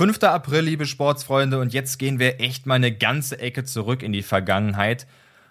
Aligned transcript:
5. 0.00 0.22
April, 0.22 0.62
liebe 0.62 0.86
Sportsfreunde, 0.86 1.60
und 1.60 1.74
jetzt 1.74 1.98
gehen 1.98 2.18
wir 2.18 2.40
echt 2.40 2.64
mal 2.64 2.76
eine 2.76 2.90
ganze 2.90 3.38
Ecke 3.38 3.64
zurück 3.64 4.02
in 4.02 4.12
die 4.12 4.22
Vergangenheit. 4.22 5.06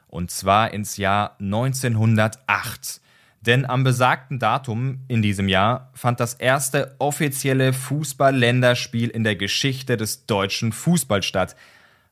Und 0.08 0.32
zwar 0.32 0.74
ins 0.74 0.98
Jahr 0.98 1.36
1908. 1.40 3.00
Denn 3.42 3.68
am 3.68 3.84
besagten 3.84 4.40
Datum 4.40 5.02
in 5.08 5.22
diesem 5.22 5.50
Jahr 5.50 5.92
fand 5.94 6.20
das 6.20 6.34
erste 6.34 6.96
offizielle 6.98 7.74
Fußball-Länderspiel 7.74 9.10
in 9.10 9.24
der 9.24 9.36
Geschichte 9.36 9.98
des 9.98 10.26
deutschen 10.26 10.72
Fußballs 10.72 11.28
statt. 11.28 11.56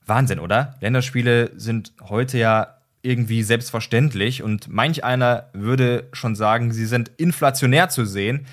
Wahnsinn, 0.05 0.37
oder? 0.37 0.75
Länderspiele 0.79 1.53
sind 1.55 1.91
heute 2.03 2.37
ja 2.37 2.77
irgendwie 3.01 3.41
selbstverständlich 3.41 4.43
und 4.43 4.67
manch 4.67 5.03
einer 5.03 5.49
würde 5.53 6.07
schon 6.13 6.35
sagen, 6.35 6.71
sie 6.71 6.85
sind 6.85 7.09
inflationär 7.17 7.89
zu 7.89 8.05
sehen. 8.05 8.45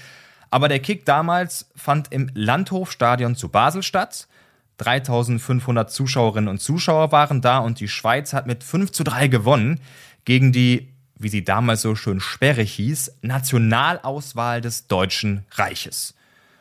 Aber 0.55 0.69
der 0.69 0.79
Kick 0.79 1.05
damals 1.05 1.69
fand 1.75 2.13
im 2.13 2.31
Landhofstadion 2.33 3.35
zu 3.35 3.49
Basel 3.49 3.83
statt. 3.83 4.29
3500 4.77 5.91
Zuschauerinnen 5.91 6.47
und 6.47 6.61
Zuschauer 6.61 7.11
waren 7.11 7.41
da 7.41 7.59
und 7.59 7.81
die 7.81 7.89
Schweiz 7.89 8.33
hat 8.33 8.47
mit 8.47 8.63
5 8.63 8.93
zu 8.93 9.03
3 9.03 9.27
gewonnen 9.27 9.81
gegen 10.25 10.53
die, 10.53 10.93
wie 11.19 11.29
sie 11.29 11.43
damals 11.43 11.83
so 11.83 11.97
schön 11.97 12.21
sperrig 12.21 12.73
hieß, 12.75 13.19
Nationalauswahl 13.23 14.61
des 14.61 14.87
Deutschen 14.87 15.45
Reiches. 15.51 16.15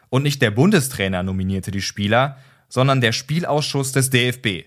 Und 0.09 0.23
nicht 0.23 0.41
der 0.41 0.49
Bundestrainer 0.49 1.21
nominierte 1.21 1.69
die 1.69 1.83
Spieler, 1.83 2.37
sondern 2.69 2.99
der 2.99 3.11
Spielausschuss 3.11 3.91
des 3.91 4.09
DFB. 4.09 4.65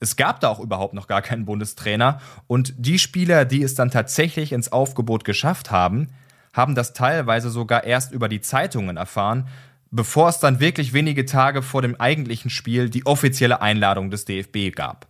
Es 0.00 0.16
gab 0.16 0.40
da 0.40 0.50
auch 0.50 0.60
überhaupt 0.60 0.92
noch 0.92 1.06
gar 1.06 1.22
keinen 1.22 1.46
Bundestrainer 1.46 2.20
und 2.46 2.74
die 2.76 2.98
Spieler, 2.98 3.46
die 3.46 3.62
es 3.62 3.74
dann 3.74 3.90
tatsächlich 3.90 4.52
ins 4.52 4.70
Aufgebot 4.70 5.24
geschafft 5.24 5.70
haben, 5.70 6.08
haben 6.56 6.74
das 6.74 6.94
teilweise 6.94 7.50
sogar 7.50 7.84
erst 7.84 8.12
über 8.12 8.28
die 8.28 8.40
Zeitungen 8.40 8.96
erfahren, 8.96 9.46
bevor 9.90 10.30
es 10.30 10.38
dann 10.38 10.58
wirklich 10.58 10.94
wenige 10.94 11.26
Tage 11.26 11.62
vor 11.62 11.82
dem 11.82 12.00
eigentlichen 12.00 12.50
Spiel 12.50 12.88
die 12.88 13.04
offizielle 13.04 13.60
Einladung 13.60 14.10
des 14.10 14.24
DFB 14.24 14.74
gab. 14.74 15.06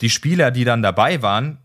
Die 0.00 0.10
Spieler, 0.10 0.50
die 0.50 0.64
dann 0.64 0.82
dabei 0.82 1.22
waren, 1.22 1.58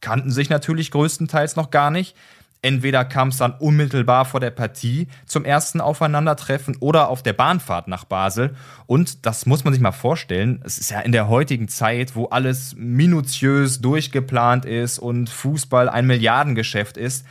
kannten 0.00 0.30
sich 0.30 0.50
natürlich 0.50 0.90
größtenteils 0.90 1.56
noch 1.56 1.70
gar 1.70 1.90
nicht. 1.90 2.16
Entweder 2.62 3.04
kam 3.04 3.28
es 3.28 3.36
dann 3.36 3.52
unmittelbar 3.52 4.24
vor 4.24 4.40
der 4.40 4.50
Partie 4.50 5.08
zum 5.26 5.44
ersten 5.44 5.82
Aufeinandertreffen 5.82 6.76
oder 6.80 7.10
auf 7.10 7.22
der 7.22 7.34
Bahnfahrt 7.34 7.88
nach 7.88 8.04
Basel. 8.04 8.56
Und 8.86 9.26
das 9.26 9.44
muss 9.44 9.64
man 9.64 9.74
sich 9.74 9.82
mal 9.82 9.92
vorstellen, 9.92 10.62
es 10.64 10.78
ist 10.78 10.90
ja 10.90 11.00
in 11.00 11.12
der 11.12 11.28
heutigen 11.28 11.68
Zeit, 11.68 12.16
wo 12.16 12.26
alles 12.26 12.74
minutiös 12.76 13.82
durchgeplant 13.82 14.64
ist 14.64 14.98
und 14.98 15.28
Fußball 15.28 15.90
ein 15.90 16.06
Milliardengeschäft 16.06 16.96
ist. 16.96 17.26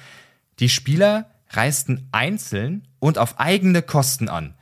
Die 0.59 0.69
Spieler 0.69 1.25
reisten 1.55 2.07
einzeln 2.11 2.87
und 2.99 3.17
auf 3.17 3.39
eigene 3.39 3.81
Kosten 3.81 4.29
an. 4.29 4.55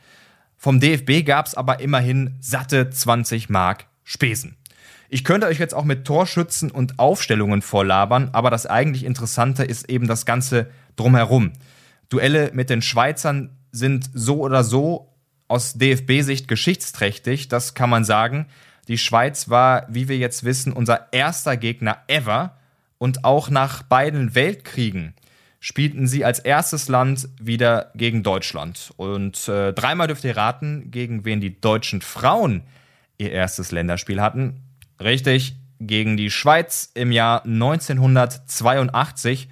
Vom 0.56 0.80
DFB 0.80 1.24
gab 1.26 1.46
es 1.46 1.54
aber 1.54 1.80
immerhin 1.80 2.36
satte 2.40 2.88
20 2.88 3.48
Mark 3.48 3.86
Spesen. 4.04 4.56
Ich 5.08 5.24
könnte 5.24 5.46
euch 5.46 5.58
jetzt 5.58 5.74
auch 5.74 5.84
mit 5.84 6.06
Torschützen 6.06 6.70
und 6.70 6.98
Aufstellungen 6.98 7.62
vorlabern, 7.62 8.30
aber 8.32 8.48
das 8.48 8.66
eigentlich 8.66 9.04
Interessante 9.04 9.64
ist 9.64 9.90
eben 9.90 10.06
das 10.06 10.24
Ganze 10.24 10.70
drumherum. 10.96 11.52
Duelle 12.08 12.50
mit 12.54 12.70
den 12.70 12.80
Schweizern 12.80 13.50
sind 13.72 14.08
so 14.14 14.40
oder 14.40 14.64
so 14.64 15.12
aus 15.48 15.74
DFB-Sicht 15.74 16.48
geschichtsträchtig, 16.48 17.48
das 17.48 17.74
kann 17.74 17.90
man 17.90 18.04
sagen. 18.04 18.46
Die 18.88 18.98
Schweiz 18.98 19.48
war, 19.48 19.86
wie 19.88 20.08
wir 20.08 20.16
jetzt 20.16 20.44
wissen, 20.44 20.72
unser 20.72 21.12
erster 21.12 21.56
Gegner 21.56 21.98
ever 22.06 22.56
und 22.98 23.24
auch 23.24 23.50
nach 23.50 23.82
beiden 23.82 24.34
Weltkriegen 24.34 25.14
spielten 25.62 26.06
sie 26.08 26.24
als 26.24 26.40
erstes 26.40 26.88
Land 26.88 27.28
wieder 27.40 27.92
gegen 27.94 28.24
Deutschland. 28.24 28.92
Und 28.96 29.48
äh, 29.48 29.72
dreimal 29.72 30.08
dürft 30.08 30.24
ihr 30.24 30.36
raten, 30.36 30.90
gegen 30.90 31.24
wen 31.24 31.40
die 31.40 31.60
deutschen 31.60 32.02
Frauen 32.02 32.62
ihr 33.16 33.30
erstes 33.30 33.70
Länderspiel 33.70 34.20
hatten. 34.20 34.56
Richtig, 35.00 35.54
gegen 35.78 36.16
die 36.16 36.32
Schweiz 36.32 36.90
im 36.94 37.12
Jahr 37.12 37.44
1982. 37.44 39.48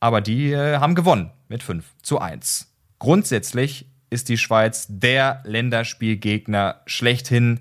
Aber 0.00 0.22
die 0.22 0.50
äh, 0.50 0.78
haben 0.78 0.94
gewonnen 0.94 1.30
mit 1.48 1.62
5 1.62 1.84
zu 2.02 2.20
1. 2.20 2.72
Grundsätzlich 2.98 3.84
ist 4.08 4.30
die 4.30 4.38
Schweiz 4.38 4.86
der 4.88 5.42
Länderspielgegner 5.44 6.80
schlechthin. 6.86 7.60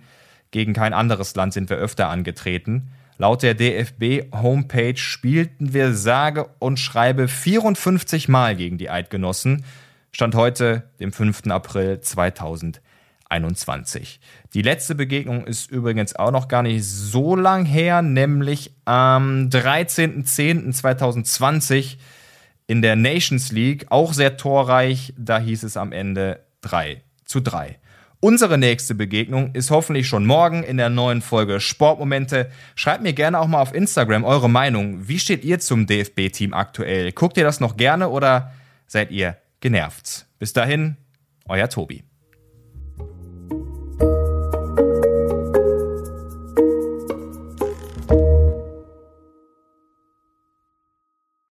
Gegen 0.52 0.72
kein 0.72 0.94
anderes 0.94 1.36
Land 1.36 1.52
sind 1.52 1.70
wir 1.70 1.76
öfter 1.76 2.08
angetreten. 2.08 2.94
Laut 3.20 3.42
der 3.42 3.56
DFB-Homepage 3.56 4.98
spielten 4.98 5.74
wir 5.74 5.94
sage 5.94 6.48
und 6.60 6.80
schreibe 6.80 7.28
54 7.28 8.30
Mal 8.30 8.56
gegen 8.56 8.78
die 8.78 8.92
Eidgenossen. 8.92 9.66
Stand 10.12 10.36
heute, 10.36 10.84
dem 11.00 11.12
5. 11.12 11.48
April 11.48 12.00
2021. 12.00 14.20
Die 14.54 14.62
letzte 14.62 14.94
Begegnung 14.94 15.48
ist 15.48 15.72
übrigens 15.72 16.16
auch 16.16 16.30
noch 16.30 16.48
gar 16.48 16.62
nicht 16.62 16.86
so 16.86 17.36
lang 17.36 17.66
her, 17.66 18.04
nämlich 18.04 18.76
am 18.86 19.50
13.10.2020 19.50 21.98
in 22.68 22.84
der 22.84 22.96
Nations 22.96 23.52
League. 23.52 23.88
Auch 23.90 24.14
sehr 24.14 24.38
torreich, 24.38 25.16
da 25.18 25.40
hieß 25.40 25.64
es 25.64 25.76
am 25.76 25.92
Ende 25.92 26.42
3 26.62 27.02
zu 27.26 27.40
3. 27.40 27.80
Unsere 28.20 28.58
nächste 28.58 28.96
Begegnung 28.96 29.54
ist 29.54 29.70
hoffentlich 29.70 30.08
schon 30.08 30.26
morgen 30.26 30.64
in 30.64 30.78
der 30.78 30.90
neuen 30.90 31.22
Folge 31.22 31.60
Sportmomente. 31.60 32.50
Schreibt 32.74 33.04
mir 33.04 33.14
gerne 33.14 33.40
auch 33.40 33.46
mal 33.46 33.62
auf 33.62 33.76
Instagram 33.76 34.24
eure 34.24 34.50
Meinung. 34.50 35.08
Wie 35.08 35.20
steht 35.20 35.46
ihr 35.46 35.60
zum 35.60 35.86
DFB-Team 35.86 36.52
aktuell? 36.52 37.12
Guckt 37.12 37.38
ihr 37.38 37.44
das 37.44 37.60
noch 37.60 37.78
gerne 37.78 38.10
oder 38.10 38.54
seid 38.88 39.12
ihr 39.12 39.38
genervt? 39.60 40.26
Bis 40.40 40.52
dahin, 40.52 40.98
euer 41.46 41.70
Tobi. 41.70 42.07